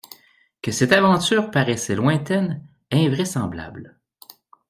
[0.63, 3.99] Que cette aventure paraissait lointaine, invraisemblable.